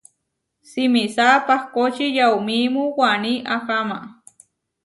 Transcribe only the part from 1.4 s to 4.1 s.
pahkóči yaumímu waní aháma.